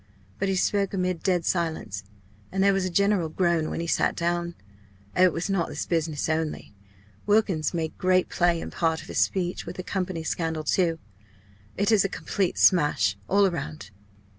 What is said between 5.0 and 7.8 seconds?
Oh, it was not this business only! Wilkins